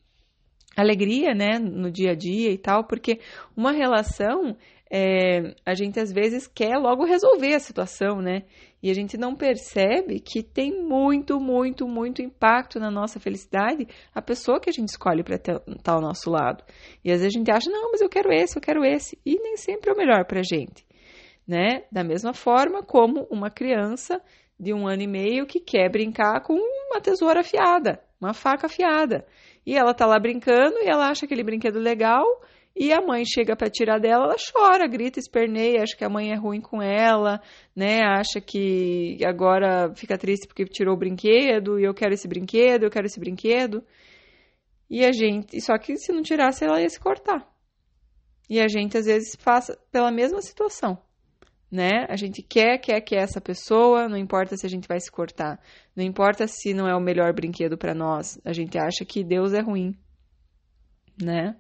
alegria, 0.78 1.34
né, 1.34 1.58
no 1.58 1.92
dia 1.92 2.12
a 2.12 2.16
dia 2.16 2.52
e 2.52 2.58
tal, 2.58 2.84
porque 2.84 3.20
uma 3.56 3.72
relação 3.72 4.56
é, 4.90 5.56
a 5.66 5.74
gente 5.74 6.00
às 6.00 6.12
vezes 6.12 6.48
quer 6.48 6.78
logo 6.78 7.06
resolver 7.06 7.54
a 7.54 7.60
situação, 7.60 8.22
né? 8.22 8.44
E 8.82 8.90
a 8.90 8.94
gente 8.94 9.18
não 9.18 9.36
percebe 9.36 10.20
que 10.20 10.44
tem 10.44 10.72
muito, 10.82 11.40
muito, 11.40 11.88
muito 11.88 12.22
impacto 12.22 12.80
na 12.80 12.92
nossa 12.92 13.20
felicidade 13.20 13.88
a 14.14 14.22
pessoa 14.22 14.60
que 14.60 14.70
a 14.70 14.74
gente 14.74 14.90
escolhe 14.90 15.24
para 15.24 15.36
estar 15.36 15.60
tá 15.84 15.94
ao 15.94 16.02
nosso 16.02 16.30
lado. 16.30 16.64
E 17.04 17.12
às 17.12 17.20
vezes 17.22 17.36
a 17.36 17.38
gente 17.38 17.52
acha, 17.52 17.70
não, 17.70 17.92
mas 17.92 18.02
eu 18.02 18.10
quero 18.10 18.32
esse, 18.32 18.58
eu 18.58 18.62
quero 18.62 18.86
esse. 18.86 19.20
E 19.26 19.36
nem 19.42 19.58
sempre 19.58 19.90
é 19.90 19.94
o 19.94 19.98
melhor 19.98 20.26
para 20.26 20.40
a 20.40 20.44
gente, 20.44 20.86
né? 21.48 21.84
Da 21.92 22.04
mesma 22.04 22.34
forma 22.34 22.84
como 22.84 23.28
uma 23.30 23.50
criança 23.50 24.22
de 24.60 24.74
um 24.74 24.88
ano 24.88 25.02
e 25.04 25.08
meio 25.08 25.46
que 25.46 25.60
quer 25.60 25.90
brincar 25.92 26.42
com 26.42 26.54
uma 26.54 27.02
tesoura 27.02 27.42
afiada, 27.42 28.02
uma 28.22 28.34
faca 28.34 28.68
afiada. 28.68 29.26
E 29.66 29.76
ela 29.76 29.94
tá 29.94 30.06
lá 30.06 30.18
brincando 30.20 30.78
e 30.82 30.88
ela 30.88 31.10
acha 31.10 31.26
aquele 31.26 31.44
brinquedo 31.44 31.80
legal 31.80 32.26
e 32.80 32.94
a 32.94 33.02
mãe 33.02 33.24
chega 33.26 33.56
para 33.56 33.72
tirar 33.72 34.00
dela, 34.00 34.26
ela 34.26 34.36
chora, 34.54 34.88
grita, 34.88 35.20
esperneia, 35.20 35.82
acha 35.82 35.98
que 35.98 36.06
a 36.06 36.10
mãe 36.10 36.32
é 36.32 36.36
ruim 36.36 36.62
com 36.62 36.80
ela, 36.80 37.42
né? 37.76 38.02
Acha 38.04 38.40
que 38.40 39.18
agora 39.26 39.92
fica 39.96 40.16
triste 40.16 40.48
porque 40.48 40.64
tirou 40.66 40.94
o 40.94 40.98
brinquedo 40.98 41.80
e 41.80 41.84
eu 41.84 41.94
quero 41.94 42.14
esse 42.14 42.28
brinquedo, 42.28 42.84
eu 42.84 42.92
quero 42.92 43.08
esse 43.08 43.20
brinquedo. 43.20 43.84
E 44.88 45.04
a 45.04 45.12
gente, 45.12 45.60
só 45.60 45.76
que 45.78 45.98
se 45.98 46.12
não 46.12 46.22
tirasse, 46.22 46.64
ela 46.64 46.80
ia 46.80 46.90
se 46.90 47.00
cortar. 47.00 47.52
E 48.48 48.62
a 48.62 48.68
gente 48.68 48.96
às 48.96 49.06
vezes 49.06 49.36
passa 49.36 49.76
pela 49.92 50.12
mesma 50.12 50.42
situação, 50.42 50.98
né? 51.72 52.06
A 52.08 52.16
gente 52.16 52.44
quer, 52.44 52.78
quer, 52.78 53.02
quer 53.02 53.24
essa 53.24 53.42
pessoa, 53.42 54.08
não 54.08 54.18
importa 54.18 54.56
se 54.56 54.68
a 54.68 54.70
gente 54.70 54.88
vai 54.88 55.00
se 55.00 55.12
cortar, 55.12 55.60
não 55.96 56.04
importa 56.04 56.48
se 56.48 56.76
não 56.76 56.88
é 56.88 56.96
o 56.96 57.02
melhor 57.02 57.34
brinquedo 57.34 57.76
para 57.76 57.96
nós, 57.96 58.40
a 58.46 58.54
gente 58.54 58.78
acha 58.78 59.04
que 59.04 59.24
Deus 59.24 59.52
é 59.52 59.62
ruim, 59.62 59.98
né? 61.22 61.56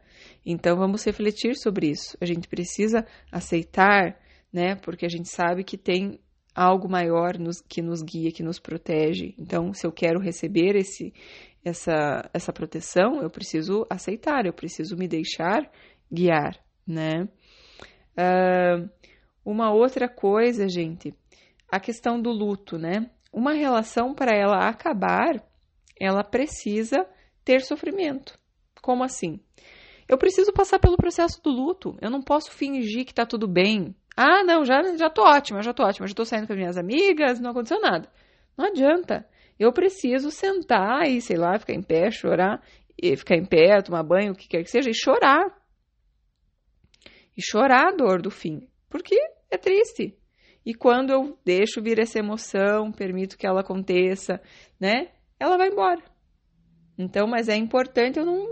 Então 0.45 0.77
vamos 0.77 1.03
refletir 1.03 1.55
sobre 1.55 1.89
isso. 1.89 2.17
A 2.21 2.25
gente 2.25 2.47
precisa 2.47 3.05
aceitar, 3.31 4.19
né? 4.51 4.75
Porque 4.75 5.05
a 5.05 5.09
gente 5.09 5.29
sabe 5.29 5.63
que 5.63 5.77
tem 5.77 6.19
algo 6.57 6.89
maior 6.89 7.37
nos, 7.37 7.61
que 7.61 7.81
nos 7.81 8.01
guia, 8.01 8.31
que 8.31 8.41
nos 8.41 8.59
protege. 8.59 9.35
Então, 9.37 9.71
se 9.73 9.85
eu 9.85 9.91
quero 9.91 10.19
receber 10.19 10.75
esse, 10.75 11.13
essa, 11.63 12.27
essa 12.33 12.51
proteção, 12.51 13.21
eu 13.21 13.29
preciso 13.29 13.85
aceitar, 13.89 14.45
eu 14.45 14.53
preciso 14.53 14.97
me 14.97 15.07
deixar 15.07 15.69
guiar, 16.11 16.57
né? 16.85 17.27
Uh, 18.17 18.89
uma 19.45 19.71
outra 19.71 20.09
coisa, 20.09 20.67
gente, 20.67 21.13
a 21.71 21.79
questão 21.79 22.19
do 22.19 22.31
luto, 22.31 22.77
né? 22.79 23.09
Uma 23.31 23.53
relação 23.53 24.15
para 24.15 24.35
ela 24.35 24.67
acabar, 24.67 25.43
ela 25.99 26.23
precisa 26.23 27.05
ter 27.45 27.61
sofrimento. 27.61 28.37
Como 28.87 29.03
assim? 29.03 29.41
Eu 30.07 30.17
preciso 30.17 30.53
passar 30.53 30.79
pelo 30.79 30.95
processo 30.95 31.43
do 31.43 31.49
luto. 31.49 31.97
Eu 32.01 32.09
não 32.09 32.21
posso 32.21 32.51
fingir 32.51 33.05
que 33.05 33.13
tá 33.13 33.25
tudo 33.25 33.45
bem. 33.45 33.93
Ah, 34.15 34.45
não, 34.45 34.63
já, 34.63 34.81
já 34.95 35.09
tô 35.09 35.23
ótima, 35.23 35.61
já 35.61 35.73
tô 35.73 35.83
ótima, 35.83 36.07
já 36.07 36.15
tô 36.15 36.23
saindo 36.23 36.47
com 36.47 36.53
as 36.53 36.57
minhas 36.57 36.77
amigas, 36.77 37.41
não 37.41 37.51
aconteceu 37.51 37.81
nada. 37.81 38.09
Não 38.57 38.67
adianta. 38.67 39.27
Eu 39.59 39.73
preciso 39.73 40.31
sentar 40.31 41.05
e, 41.05 41.19
sei 41.19 41.35
lá, 41.35 41.59
ficar 41.59 41.73
em 41.73 41.83
pé, 41.83 42.09
chorar, 42.11 42.63
e 42.97 43.13
ficar 43.17 43.35
em 43.35 43.43
pé, 43.43 43.81
tomar 43.81 44.03
banho, 44.03 44.31
o 44.31 44.35
que 44.37 44.47
quer 44.47 44.63
que 44.63 44.71
seja, 44.71 44.89
e 44.89 44.95
chorar. 44.95 45.53
E 47.35 47.41
chorar 47.41 47.89
a 47.89 47.91
dor 47.91 48.21
do 48.21 48.31
fim. 48.31 48.69
Porque 48.87 49.17
é 49.51 49.57
triste. 49.57 50.17
E 50.65 50.73
quando 50.73 51.11
eu 51.11 51.37
deixo 51.43 51.81
vir 51.81 51.99
essa 51.99 52.19
emoção, 52.19 52.89
permito 52.89 53.37
que 53.37 53.45
ela 53.45 53.59
aconteça, 53.59 54.41
né? 54.79 55.09
Ela 55.37 55.57
vai 55.57 55.67
embora. 55.67 56.01
Então, 56.97 57.27
mas 57.27 57.47
é 57.47 57.55
importante 57.55 58.17
eu 58.17 58.25
não 58.25 58.47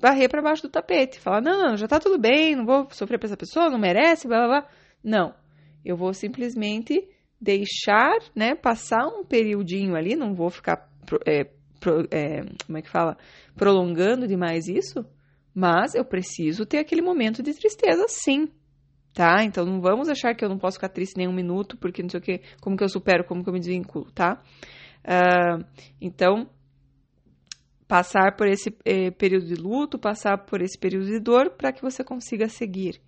varrer 0.00 0.28
para 0.28 0.42
baixo 0.42 0.62
do 0.62 0.68
tapete. 0.68 1.20
Falar, 1.20 1.40
não, 1.40 1.58
não, 1.60 1.76
já 1.76 1.86
tá 1.86 2.00
tudo 2.00 2.18
bem, 2.18 2.56
não 2.56 2.66
vou 2.66 2.88
sofrer 2.90 3.18
pra 3.18 3.26
essa 3.26 3.36
pessoa, 3.36 3.70
não 3.70 3.78
merece, 3.78 4.26
blá 4.26 4.38
blá 4.38 4.48
blá. 4.48 4.68
Não. 5.02 5.34
Eu 5.84 5.96
vou 5.96 6.12
simplesmente 6.12 7.08
deixar, 7.40 8.18
né, 8.34 8.56
passar 8.56 9.06
um 9.06 9.24
periodinho 9.24 9.94
ali, 9.94 10.16
não 10.16 10.34
vou 10.34 10.50
ficar, 10.50 10.90
é, 11.24 11.44
pro, 11.78 12.08
é, 12.10 12.42
como 12.66 12.78
é 12.78 12.82
que 12.82 12.90
fala, 12.90 13.16
prolongando 13.54 14.26
demais 14.26 14.66
isso, 14.66 15.06
mas 15.54 15.94
eu 15.94 16.04
preciso 16.04 16.66
ter 16.66 16.78
aquele 16.78 17.00
momento 17.00 17.42
de 17.42 17.54
tristeza, 17.54 18.06
sim, 18.08 18.48
tá? 19.14 19.44
Então 19.44 19.64
não 19.64 19.80
vamos 19.80 20.08
achar 20.08 20.34
que 20.34 20.44
eu 20.44 20.48
não 20.48 20.58
posso 20.58 20.78
ficar 20.78 20.88
triste 20.88 21.16
nem 21.16 21.28
um 21.28 21.32
minuto, 21.32 21.76
porque 21.76 22.02
não 22.02 22.08
sei 22.08 22.18
o 22.18 22.22
que, 22.22 22.40
como 22.60 22.76
que 22.76 22.82
eu 22.82 22.88
supero, 22.88 23.24
como 23.24 23.44
que 23.44 23.48
eu 23.48 23.54
me 23.54 23.60
desvinculo, 23.60 24.10
tá? 24.10 24.42
Uh, 25.04 25.64
então, 26.00 26.50
passar 27.88 28.36
por 28.36 28.46
esse 28.46 28.76
eh, 28.84 29.10
período 29.10 29.46
de 29.46 29.54
luto, 29.54 29.98
passar 29.98 30.36
por 30.36 30.60
esse 30.60 30.78
período 30.78 31.06
de 31.06 31.18
dor, 31.18 31.50
para 31.50 31.72
que 31.72 31.80
você 31.80 32.04
consiga 32.04 32.46
seguir, 32.46 33.00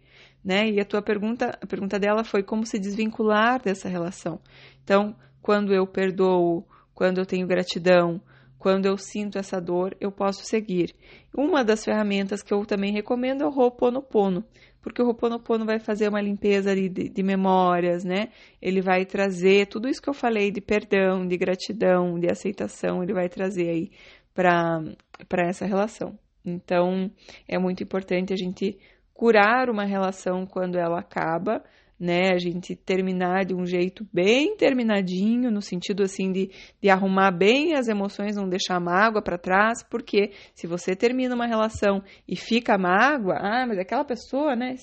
né? 0.42 0.70
E 0.70 0.80
a 0.80 0.84
tua 0.86 1.02
pergunta, 1.02 1.56
a 1.60 1.66
pergunta 1.66 1.98
dela 1.98 2.24
foi 2.24 2.42
como 2.42 2.64
se 2.64 2.78
desvincular 2.78 3.62
dessa 3.62 3.90
relação. 3.90 4.40
Então, 4.82 5.14
quando 5.42 5.74
eu 5.74 5.86
perdoo, 5.86 6.66
quando 6.94 7.18
eu 7.18 7.26
tenho 7.26 7.46
gratidão, 7.46 8.22
quando 8.58 8.86
eu 8.86 8.96
sinto 8.96 9.38
essa 9.38 9.58
dor, 9.58 9.96
eu 10.00 10.12
posso 10.12 10.44
seguir. 10.44 10.94
Uma 11.34 11.64
das 11.64 11.82
ferramentas 11.82 12.42
que 12.42 12.52
eu 12.52 12.64
também 12.66 12.92
recomendo 12.92 13.42
é 13.42 13.46
o 13.46 13.50
Ho'oponopono, 13.50 14.44
porque 14.82 15.02
o 15.02 15.06
Ho'oponopono 15.06 15.64
vai 15.64 15.78
fazer 15.78 16.08
uma 16.08 16.20
limpeza 16.20 16.74
de, 16.74 16.88
de, 16.88 17.22
memórias, 17.22 18.04
né? 18.04 18.28
Ele 18.60 18.82
vai 18.82 19.06
trazer 19.06 19.66
tudo 19.66 19.88
isso 19.88 20.02
que 20.02 20.10
eu 20.10 20.14
falei 20.14 20.50
de 20.50 20.60
perdão, 20.60 21.26
de 21.26 21.38
gratidão, 21.38 22.18
de 22.18 22.30
aceitação, 22.30 23.02
ele 23.02 23.14
vai 23.14 23.30
trazer 23.30 23.70
aí 23.70 23.90
para 24.34 25.42
essa 25.48 25.66
relação. 25.66 26.18
Então, 26.44 27.10
é 27.46 27.58
muito 27.58 27.82
importante 27.82 28.32
a 28.32 28.36
gente 28.36 28.78
curar 29.12 29.68
uma 29.68 29.84
relação 29.84 30.46
quando 30.46 30.76
ela 30.76 31.00
acaba, 31.00 31.62
né? 32.00 32.32
A 32.32 32.38
gente 32.38 32.74
terminar 32.74 33.44
de 33.44 33.54
um 33.54 33.66
jeito 33.66 34.06
bem 34.10 34.56
terminadinho, 34.56 35.50
no 35.50 35.60
sentido 35.60 36.02
assim 36.02 36.32
de, 36.32 36.50
de 36.80 36.88
arrumar 36.88 37.30
bem 37.30 37.74
as 37.74 37.88
emoções, 37.88 38.36
não 38.36 38.48
deixar 38.48 38.80
mágoa 38.80 39.20
para 39.20 39.36
trás, 39.36 39.82
porque 39.82 40.30
se 40.54 40.66
você 40.66 40.96
termina 40.96 41.34
uma 41.34 41.46
relação 41.46 42.02
e 42.26 42.34
fica 42.34 42.78
mágoa, 42.78 43.34
ah, 43.38 43.66
mas 43.66 43.78
aquela 43.78 44.04
pessoa, 44.04 44.56
né? 44.56 44.76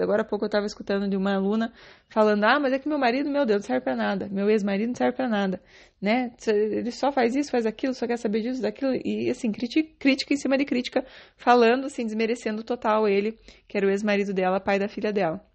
Agora 0.00 0.22
há 0.22 0.24
pouco 0.24 0.44
eu 0.44 0.46
estava 0.46 0.64
escutando 0.64 1.08
de 1.08 1.16
uma 1.16 1.34
aluna 1.34 1.72
falando, 2.08 2.44
ah, 2.44 2.60
mas 2.60 2.72
é 2.72 2.78
que 2.78 2.88
meu 2.88 2.98
marido, 2.98 3.28
meu 3.28 3.44
Deus, 3.44 3.62
não 3.62 3.66
serve 3.66 3.82
para 3.82 3.96
nada, 3.96 4.28
meu 4.30 4.48
ex-marido 4.48 4.88
não 4.88 4.94
serve 4.94 5.16
para 5.16 5.28
nada, 5.28 5.60
né? 6.00 6.30
Ele 6.46 6.92
só 6.92 7.10
faz 7.10 7.34
isso, 7.34 7.50
faz 7.50 7.66
aquilo, 7.66 7.92
só 7.92 8.06
quer 8.06 8.18
saber 8.18 8.42
disso, 8.42 8.62
daquilo, 8.62 8.92
e 9.04 9.28
assim, 9.28 9.50
crítica, 9.50 9.88
crítica 9.98 10.32
em 10.32 10.36
cima 10.36 10.56
de 10.56 10.64
crítica, 10.64 11.04
falando, 11.36 11.86
assim, 11.86 12.04
desmerecendo 12.04 12.62
total 12.62 13.08
ele, 13.08 13.36
que 13.66 13.76
era 13.76 13.86
o 13.86 13.90
ex-marido 13.90 14.32
dela, 14.32 14.60
pai 14.60 14.78
da 14.78 14.88
filha 14.88 15.12
dela. 15.12 15.51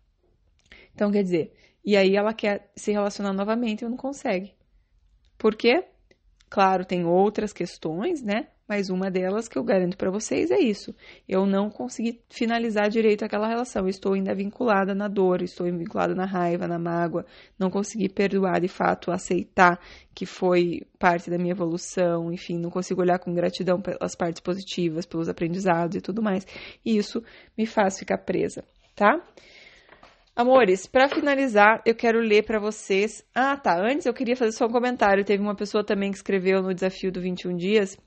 Então, 0.93 1.12
quer 1.12 1.24
dizer, 1.24 1.53
e 1.86 1.95
aí 1.95 2.15
ela 2.15 2.33
quer 2.33 2.71
se 2.75 2.91
relacionar 2.91 3.33
novamente 3.33 3.86
e 3.86 3.89
não 3.89 3.97
consegue. 3.97 4.53
Por 5.38 5.55
quê? 5.55 5.86
Claro, 6.50 6.86
tem 6.86 7.05
outras 7.05 7.53
questões, 7.53 8.21
né? 8.21 8.47
Mas 8.67 8.89
uma 8.89 9.09
delas 9.09 9.47
que 9.47 9.57
eu 9.57 9.63
garanto 9.63 9.95
para 9.95 10.12
vocês 10.12 10.51
é 10.51 10.59
isso. 10.59 10.93
Eu 11.27 11.45
não 11.45 11.69
consegui 11.69 12.19
finalizar 12.29 12.89
direito 12.89 13.24
aquela 13.24 13.47
relação. 13.47 13.88
estou 13.88 14.13
ainda 14.13 14.36
vinculada 14.36 14.93
na 14.93 15.07
dor, 15.07 15.41
estou 15.41 15.65
vinculada 15.65 16.13
na 16.13 16.25
raiva, 16.25 16.67
na 16.67 16.77
mágoa. 16.77 17.25
Não 17.57 17.69
consegui 17.69 18.09
perdoar 18.09 18.59
de 18.59 18.67
fato, 18.67 19.09
aceitar 19.09 19.79
que 20.13 20.25
foi 20.25 20.81
parte 21.00 21.29
da 21.29 21.38
minha 21.38 21.51
evolução. 21.51 22.31
Enfim, 22.33 22.57
não 22.59 22.69
consigo 22.69 23.00
olhar 23.00 23.19
com 23.19 23.33
gratidão 23.33 23.79
pelas 23.81 24.15
partes 24.15 24.41
positivas, 24.41 25.05
pelos 25.05 25.29
aprendizados 25.29 25.95
e 25.95 26.01
tudo 26.01 26.21
mais. 26.21 26.45
E 26.86 26.97
isso 26.97 27.24
me 27.57 27.65
faz 27.65 27.97
ficar 27.97 28.17
presa, 28.17 28.65
tá? 28.93 29.21
Amores, 30.38 30.86
para 30.86 31.10
finalizar, 31.10 31.82
eu 31.84 31.96
quero 31.96 32.20
ler 32.20 32.44
para 32.44 32.60
vocês. 32.60 33.25
Ah, 33.34 33.58
tá. 33.58 33.75
Antes 33.75 34.06
eu 34.06 34.13
queria 34.13 34.36
fazer 34.36 34.51
só 34.51 34.67
um 34.67 34.72
comentário. 34.72 35.25
Teve 35.25 35.41
uma 35.41 35.56
pessoa 35.56 35.84
também 35.84 36.12
que 36.12 36.17
escreveu 36.17 36.62
no 36.62 36.75
desafio 36.75 37.12
do 37.12 37.20
21 37.20 37.56
dias 37.56 37.98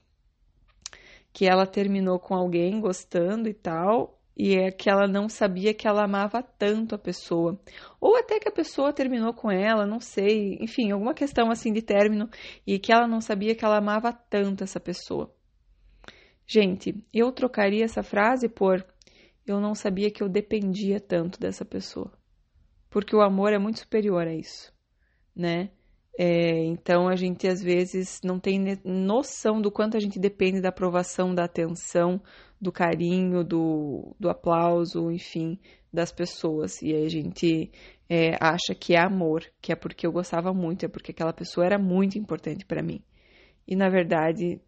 que 1.32 1.44
ela 1.44 1.66
terminou 1.66 2.20
com 2.20 2.32
alguém 2.32 2.80
gostando 2.80 3.48
e 3.48 3.54
tal, 3.54 4.20
e 4.36 4.54
é 4.54 4.70
que 4.70 4.88
ela 4.88 5.08
não 5.08 5.28
sabia 5.28 5.74
que 5.74 5.88
ela 5.88 6.04
amava 6.04 6.40
tanto 6.40 6.94
a 6.94 6.98
pessoa. 6.98 7.60
Ou 8.00 8.16
até 8.16 8.38
que 8.38 8.48
a 8.48 8.52
pessoa 8.52 8.92
terminou 8.92 9.34
com 9.34 9.50
ela, 9.50 9.84
não 9.84 9.98
sei, 9.98 10.56
enfim, 10.60 10.92
alguma 10.92 11.14
questão 11.14 11.50
assim 11.50 11.72
de 11.72 11.82
término, 11.82 12.30
e 12.64 12.78
que 12.78 12.92
ela 12.92 13.08
não 13.08 13.20
sabia 13.20 13.56
que 13.56 13.64
ela 13.64 13.78
amava 13.78 14.12
tanto 14.12 14.62
essa 14.62 14.78
pessoa. 14.78 15.34
Gente, 16.46 16.94
eu 17.12 17.32
trocaria 17.32 17.84
essa 17.84 18.04
frase 18.04 18.48
por 18.48 18.86
eu 19.44 19.58
não 19.58 19.74
sabia 19.74 20.12
que 20.12 20.22
eu 20.22 20.28
dependia 20.28 21.00
tanto 21.00 21.40
dessa 21.40 21.64
pessoa 21.64 22.19
porque 22.90 23.14
o 23.14 23.22
amor 23.22 23.52
é 23.52 23.58
muito 23.58 23.78
superior 23.78 24.26
a 24.26 24.34
isso, 24.34 24.72
né? 25.34 25.70
É, 26.18 26.64
então 26.64 27.08
a 27.08 27.16
gente 27.16 27.48
às 27.48 27.62
vezes 27.62 28.20
não 28.22 28.38
tem 28.38 28.78
noção 28.84 29.60
do 29.60 29.70
quanto 29.70 29.96
a 29.96 30.00
gente 30.00 30.18
depende 30.18 30.60
da 30.60 30.68
aprovação, 30.68 31.34
da 31.34 31.44
atenção, 31.44 32.20
do 32.60 32.70
carinho, 32.70 33.42
do, 33.42 34.14
do 34.18 34.28
aplauso, 34.28 35.10
enfim, 35.10 35.58
das 35.90 36.12
pessoas. 36.12 36.82
E 36.82 36.92
aí 36.92 37.06
a 37.06 37.08
gente 37.08 37.70
é, 38.08 38.36
acha 38.40 38.74
que 38.78 38.94
é 38.94 39.00
amor, 39.00 39.44
que 39.62 39.72
é 39.72 39.76
porque 39.76 40.06
eu 40.06 40.12
gostava 40.12 40.52
muito, 40.52 40.84
é 40.84 40.88
porque 40.88 41.12
aquela 41.12 41.32
pessoa 41.32 41.64
era 41.64 41.78
muito 41.78 42.18
importante 42.18 42.66
para 42.66 42.82
mim. 42.82 43.02
E 43.66 43.76
na 43.76 43.88
verdade 43.88 44.60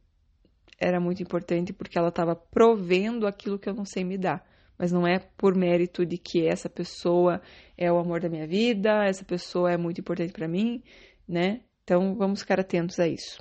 era 0.79 0.99
muito 1.01 1.23
importante 1.23 1.73
porque 1.73 1.99
ela 1.99 2.09
estava 2.09 2.35
provendo 2.35 3.27
aquilo 3.27 3.59
que 3.59 3.69
eu 3.69 3.75
não 3.75 3.85
sei 3.85 4.05
me 4.05 4.17
dar 4.17 4.43
mas 4.83 4.91
não 4.91 5.07
é 5.07 5.21
por 5.37 5.55
mérito 5.55 6.05
de 6.05 6.19
que 6.19 6.45
essa 6.45 6.69
pessoa 6.69 7.41
é 7.79 7.93
o 7.93 7.99
amor 7.99 8.19
da 8.19 8.29
minha 8.29 8.49
vida, 8.49 9.05
essa 9.05 9.25
pessoa 9.25 9.71
é 9.71 9.77
muito 9.77 10.01
importante 10.01 10.33
para 10.33 10.49
mim, 10.49 10.83
né? 11.29 11.61
Então 11.85 12.17
vamos 12.17 12.41
ficar 12.41 12.59
atentos 12.59 12.99
a 12.99 13.07
isso. 13.07 13.41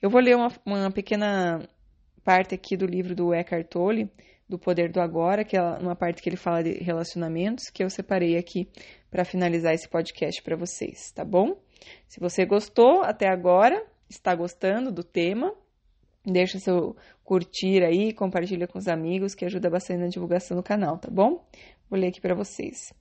Eu 0.00 0.08
vou 0.08 0.18
ler 0.18 0.34
uma, 0.34 0.50
uma 0.64 0.90
pequena 0.90 1.68
parte 2.24 2.54
aqui 2.54 2.74
do 2.74 2.86
livro 2.86 3.14
do 3.14 3.34
Eckhart 3.34 3.68
Tolle, 3.68 4.10
do 4.48 4.58
Poder 4.58 4.90
do 4.90 4.98
Agora, 4.98 5.44
que 5.44 5.58
é 5.58 5.62
uma 5.62 5.94
parte 5.94 6.22
que 6.22 6.30
ele 6.30 6.38
fala 6.38 6.62
de 6.62 6.82
relacionamentos, 6.82 7.68
que 7.68 7.84
eu 7.84 7.90
separei 7.90 8.38
aqui 8.38 8.66
para 9.10 9.26
finalizar 9.26 9.74
esse 9.74 9.86
podcast 9.86 10.42
para 10.42 10.56
vocês, 10.56 11.12
tá 11.12 11.22
bom? 11.22 11.54
Se 12.08 12.18
você 12.18 12.46
gostou 12.46 13.02
até 13.02 13.28
agora, 13.28 13.84
está 14.08 14.34
gostando 14.34 14.90
do 14.90 15.04
tema, 15.04 15.54
Deixa 16.24 16.58
seu 16.60 16.96
curtir 17.32 17.82
aí, 17.82 18.12
compartilha 18.12 18.68
com 18.68 18.78
os 18.78 18.86
amigos, 18.86 19.34
que 19.34 19.46
ajuda 19.46 19.70
bastante 19.70 20.00
na 20.00 20.08
divulgação 20.08 20.54
do 20.54 20.62
canal, 20.62 20.98
tá 20.98 21.08
bom? 21.10 21.42
Vou 21.88 21.98
ler 21.98 22.08
aqui 22.08 22.20
para 22.20 22.34
vocês. 22.34 22.92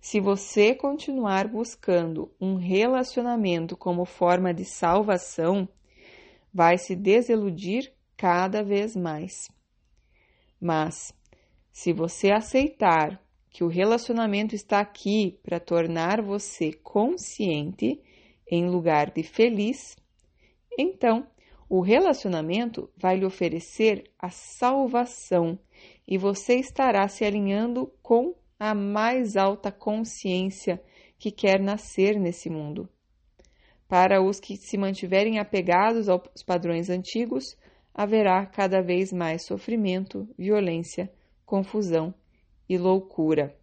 Se 0.00 0.18
você 0.18 0.74
continuar 0.74 1.46
buscando 1.46 2.28
um 2.40 2.56
relacionamento 2.56 3.76
como 3.76 4.04
forma 4.04 4.52
de 4.52 4.64
salvação, 4.64 5.68
vai 6.52 6.76
se 6.76 6.96
desiludir 6.96 7.92
cada 8.16 8.64
vez 8.64 8.96
mais. 8.96 9.48
Mas, 10.60 11.14
se 11.70 11.92
você 11.92 12.32
aceitar 12.32 13.22
que 13.48 13.62
o 13.62 13.68
relacionamento 13.68 14.56
está 14.56 14.80
aqui 14.80 15.38
para 15.40 15.60
tornar 15.60 16.20
você 16.20 16.72
consciente 16.72 18.02
em 18.50 18.68
lugar 18.68 19.12
de 19.12 19.22
feliz, 19.22 19.94
então 20.76 21.28
o 21.68 21.80
relacionamento 21.80 22.90
vai 22.96 23.16
lhe 23.16 23.26
oferecer 23.26 24.04
a 24.18 24.30
salvação 24.30 25.58
e 26.06 26.16
você 26.16 26.54
estará 26.54 27.06
se 27.08 27.24
alinhando 27.24 27.92
com 28.02 28.34
a 28.58 28.74
mais 28.74 29.36
alta 29.36 29.70
consciência 29.70 30.82
que 31.18 31.30
quer 31.30 31.60
nascer 31.60 32.18
nesse 32.18 32.48
mundo. 32.48 32.88
Para 33.86 34.22
os 34.22 34.40
que 34.40 34.56
se 34.56 34.78
mantiverem 34.78 35.38
apegados 35.38 36.08
aos 36.08 36.42
padrões 36.44 36.88
antigos, 36.88 37.56
haverá 37.92 38.46
cada 38.46 38.80
vez 38.80 39.12
mais 39.12 39.44
sofrimento, 39.44 40.28
violência, 40.38 41.12
confusão 41.44 42.14
e 42.68 42.78
loucura. 42.78 43.57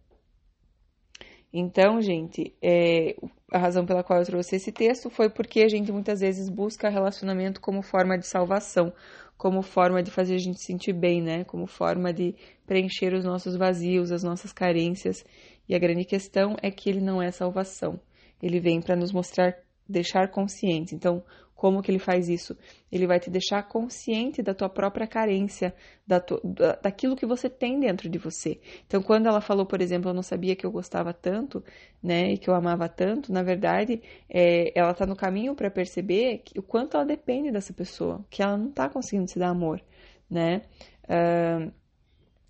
Então, 1.52 2.00
gente, 2.00 2.54
é, 2.60 3.16
a 3.52 3.58
razão 3.58 3.86
pela 3.86 4.02
qual 4.02 4.18
eu 4.18 4.26
trouxe 4.26 4.56
esse 4.56 4.72
texto 4.72 5.08
foi 5.08 5.30
porque 5.30 5.62
a 5.62 5.68
gente 5.68 5.90
muitas 5.92 6.20
vezes 6.20 6.48
busca 6.48 6.88
relacionamento 6.88 7.60
como 7.60 7.82
forma 7.82 8.18
de 8.18 8.26
salvação, 8.26 8.92
como 9.38 9.62
forma 9.62 10.02
de 10.02 10.10
fazer 10.10 10.34
a 10.34 10.38
gente 10.38 10.62
sentir 10.62 10.92
bem, 10.92 11.22
né? 11.22 11.44
Como 11.44 11.66
forma 11.66 12.12
de 12.12 12.34
preencher 12.66 13.14
os 13.14 13.24
nossos 13.24 13.56
vazios, 13.56 14.10
as 14.10 14.22
nossas 14.22 14.52
carências. 14.52 15.24
E 15.68 15.74
a 15.74 15.78
grande 15.78 16.04
questão 16.04 16.56
é 16.62 16.70
que 16.70 16.88
ele 16.88 17.00
não 17.00 17.22
é 17.22 17.30
salvação. 17.30 18.00
Ele 18.42 18.60
vem 18.60 18.80
para 18.80 18.96
nos 18.96 19.12
mostrar, 19.12 19.56
deixar 19.88 20.28
conscientes. 20.30 20.92
Então, 20.92 21.22
como 21.56 21.82
que 21.82 21.90
ele 21.90 21.98
faz 21.98 22.28
isso? 22.28 22.54
Ele 22.92 23.06
vai 23.06 23.18
te 23.18 23.30
deixar 23.30 23.62
consciente 23.62 24.42
da 24.42 24.52
tua 24.54 24.68
própria 24.68 25.06
carência, 25.06 25.74
da 26.06 26.20
tu, 26.20 26.38
da, 26.44 26.76
daquilo 26.76 27.16
que 27.16 27.24
você 27.24 27.48
tem 27.48 27.80
dentro 27.80 28.10
de 28.10 28.18
você. 28.18 28.60
Então, 28.86 29.02
quando 29.02 29.26
ela 29.26 29.40
falou, 29.40 29.64
por 29.64 29.80
exemplo, 29.80 30.10
eu 30.10 30.14
não 30.14 30.22
sabia 30.22 30.54
que 30.54 30.66
eu 30.66 30.70
gostava 30.70 31.14
tanto, 31.14 31.64
né, 32.02 32.34
e 32.34 32.38
que 32.38 32.48
eu 32.48 32.54
amava 32.54 32.88
tanto, 32.90 33.32
na 33.32 33.42
verdade, 33.42 34.02
é, 34.28 34.70
ela 34.78 34.90
está 34.90 35.06
no 35.06 35.16
caminho 35.16 35.54
para 35.54 35.70
perceber 35.70 36.42
que, 36.44 36.58
o 36.58 36.62
quanto 36.62 36.94
ela 36.96 37.06
depende 37.06 37.50
dessa 37.50 37.72
pessoa, 37.72 38.22
que 38.28 38.42
ela 38.42 38.58
não 38.58 38.68
está 38.68 38.88
conseguindo 38.90 39.28
se 39.28 39.38
dar 39.38 39.48
amor, 39.48 39.82
né? 40.30 40.60
Uh, 41.04 41.72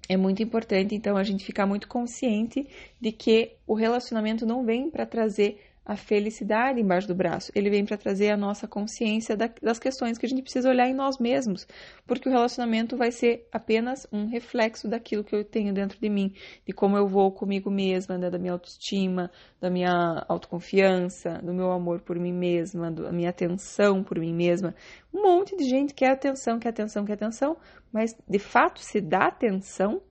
é 0.08 0.16
muito 0.16 0.42
importante, 0.42 0.94
então, 0.94 1.16
a 1.16 1.22
gente 1.22 1.44
ficar 1.44 1.66
muito 1.66 1.88
consciente 1.88 2.66
de 3.00 3.12
que 3.12 3.56
o 3.66 3.74
relacionamento 3.74 4.44
não 4.44 4.64
vem 4.64 4.90
para 4.90 5.06
trazer 5.06 5.60
a 5.86 5.96
felicidade 5.96 6.80
embaixo 6.80 7.06
do 7.06 7.14
braço. 7.14 7.52
Ele 7.54 7.70
vem 7.70 7.84
para 7.84 7.96
trazer 7.96 8.30
a 8.30 8.36
nossa 8.36 8.66
consciência 8.66 9.36
das 9.36 9.78
questões 9.78 10.18
que 10.18 10.26
a 10.26 10.28
gente 10.28 10.42
precisa 10.42 10.68
olhar 10.68 10.88
em 10.88 10.94
nós 10.94 11.16
mesmos, 11.18 11.64
porque 12.04 12.28
o 12.28 12.32
relacionamento 12.32 12.96
vai 12.96 13.12
ser 13.12 13.46
apenas 13.52 14.04
um 14.12 14.26
reflexo 14.26 14.88
daquilo 14.88 15.22
que 15.22 15.34
eu 15.34 15.44
tenho 15.44 15.72
dentro 15.72 16.00
de 16.00 16.10
mim, 16.10 16.32
de 16.66 16.72
como 16.72 16.96
eu 16.96 17.06
vou 17.06 17.30
comigo 17.30 17.70
mesma, 17.70 18.18
né, 18.18 18.28
da 18.28 18.38
minha 18.38 18.52
autoestima, 18.52 19.30
da 19.60 19.70
minha 19.70 20.24
autoconfiança, 20.28 21.40
do 21.42 21.54
meu 21.54 21.70
amor 21.70 22.00
por 22.00 22.18
mim 22.18 22.32
mesma, 22.32 22.90
da 22.90 23.12
minha 23.12 23.30
atenção 23.30 24.02
por 24.02 24.18
mim 24.18 24.34
mesma. 24.34 24.74
Um 25.14 25.22
monte 25.22 25.56
de 25.56 25.64
gente 25.68 25.94
quer 25.94 26.10
atenção, 26.10 26.58
quer 26.58 26.70
atenção, 26.70 27.04
quer 27.04 27.12
atenção, 27.12 27.56
mas 27.92 28.10
de 28.28 28.38
fato 28.40 28.80
se 28.80 29.00
dá 29.00 29.26
atenção 29.26 30.02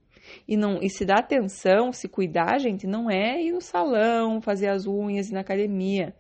e, 0.48 0.55
não, 0.58 0.82
e 0.82 0.89
se 0.89 1.05
dar 1.05 1.20
atenção, 1.20 1.91
se 1.91 2.08
cuidar, 2.08 2.60
gente, 2.60 2.86
não 2.86 3.10
é 3.10 3.41
ir 3.41 3.51
no 3.51 3.62
salão, 3.62 4.41
fazer 4.41 4.67
as 4.67 4.86
unhas, 4.86 5.29
ir 5.29 5.34
na 5.34 5.41
academia. 5.41 6.15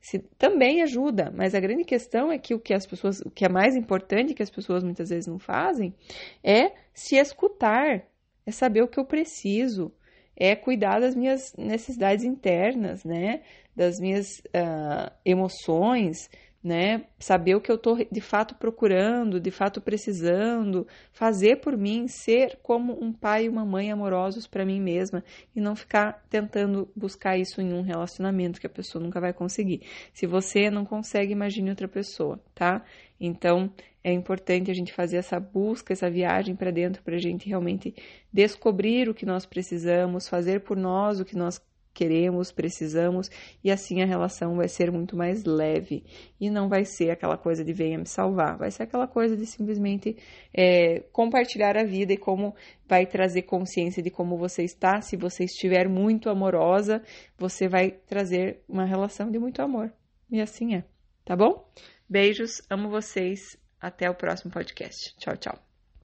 Se, 0.00 0.18
também 0.36 0.82
ajuda, 0.82 1.32
mas 1.34 1.54
a 1.54 1.60
grande 1.60 1.84
questão 1.84 2.32
é 2.32 2.38
que 2.38 2.54
o 2.54 2.58
que 2.58 2.74
as 2.74 2.86
pessoas, 2.86 3.20
o 3.20 3.30
que 3.30 3.44
é 3.44 3.48
mais 3.48 3.76
importante 3.76 4.34
que 4.34 4.42
as 4.42 4.50
pessoas 4.50 4.82
muitas 4.82 5.10
vezes 5.10 5.28
não 5.28 5.38
fazem 5.38 5.94
é 6.42 6.72
se 6.92 7.16
escutar, 7.16 8.02
é 8.44 8.50
saber 8.50 8.82
o 8.82 8.88
que 8.88 8.98
eu 8.98 9.04
preciso, 9.04 9.92
é 10.36 10.56
cuidar 10.56 10.98
das 10.98 11.14
minhas 11.14 11.54
necessidades 11.56 12.24
internas, 12.24 13.04
né? 13.04 13.42
Das 13.76 14.00
minhas 14.00 14.40
uh, 14.48 15.12
emoções, 15.24 16.28
né? 16.62 17.06
Saber 17.18 17.56
o 17.56 17.60
que 17.60 17.70
eu 17.70 17.76
estou 17.76 17.98
de 18.10 18.20
fato 18.20 18.54
procurando, 18.54 19.40
de 19.40 19.50
fato 19.50 19.80
precisando, 19.80 20.86
fazer 21.10 21.56
por 21.56 21.76
mim, 21.76 22.06
ser 22.06 22.58
como 22.62 23.02
um 23.02 23.12
pai 23.12 23.46
e 23.46 23.48
uma 23.48 23.64
mãe 23.64 23.90
amorosos 23.90 24.46
para 24.46 24.64
mim 24.64 24.80
mesma 24.80 25.24
e 25.56 25.60
não 25.60 25.74
ficar 25.74 26.24
tentando 26.30 26.88
buscar 26.94 27.36
isso 27.36 27.60
em 27.60 27.72
um 27.72 27.82
relacionamento 27.82 28.60
que 28.60 28.66
a 28.66 28.70
pessoa 28.70 29.02
nunca 29.02 29.20
vai 29.20 29.32
conseguir. 29.32 29.82
Se 30.12 30.26
você 30.26 30.70
não 30.70 30.84
consegue, 30.84 31.32
imagine 31.32 31.70
outra 31.70 31.88
pessoa, 31.88 32.38
tá? 32.54 32.84
Então 33.18 33.72
é 34.04 34.12
importante 34.12 34.70
a 34.70 34.74
gente 34.74 34.92
fazer 34.92 35.16
essa 35.16 35.38
busca, 35.40 35.92
essa 35.92 36.10
viagem 36.10 36.54
para 36.54 36.70
dentro 36.70 37.02
para 37.02 37.16
a 37.16 37.20
gente 37.20 37.48
realmente 37.48 37.94
descobrir 38.32 39.08
o 39.08 39.14
que 39.14 39.26
nós 39.26 39.46
precisamos, 39.46 40.28
fazer 40.28 40.60
por 40.60 40.76
nós 40.76 41.20
o 41.20 41.24
que 41.24 41.36
nós 41.36 41.60
queremos, 41.92 42.50
precisamos, 42.50 43.30
e 43.62 43.70
assim 43.70 44.02
a 44.02 44.06
relação 44.06 44.56
vai 44.56 44.68
ser 44.68 44.90
muito 44.90 45.16
mais 45.16 45.44
leve 45.44 46.04
e 46.40 46.50
não 46.50 46.68
vai 46.68 46.84
ser 46.84 47.10
aquela 47.10 47.36
coisa 47.36 47.64
de 47.64 47.72
venha 47.72 47.98
me 47.98 48.06
salvar, 48.06 48.56
vai 48.56 48.70
ser 48.70 48.84
aquela 48.84 49.06
coisa 49.06 49.36
de 49.36 49.46
simplesmente 49.46 50.16
é, 50.52 51.00
compartilhar 51.12 51.76
a 51.76 51.84
vida 51.84 52.12
e 52.12 52.16
como 52.16 52.54
vai 52.86 53.06
trazer 53.06 53.42
consciência 53.42 54.02
de 54.02 54.10
como 54.10 54.36
você 54.36 54.62
está. 54.62 55.00
Se 55.00 55.16
você 55.16 55.44
estiver 55.44 55.88
muito 55.88 56.28
amorosa, 56.28 57.02
você 57.38 57.68
vai 57.68 57.90
trazer 57.90 58.62
uma 58.68 58.84
relação 58.84 59.30
de 59.30 59.38
muito 59.38 59.60
amor, 59.62 59.92
e 60.30 60.40
assim 60.40 60.74
é, 60.74 60.84
tá 61.24 61.36
bom? 61.36 61.68
Beijos, 62.08 62.62
amo 62.68 62.90
vocês, 62.90 63.56
até 63.80 64.08
o 64.08 64.14
próximo 64.14 64.50
podcast. 64.52 65.16
Tchau, 65.18 65.36
tchau. 65.36 65.71